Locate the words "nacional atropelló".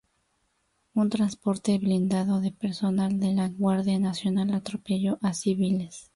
3.99-5.19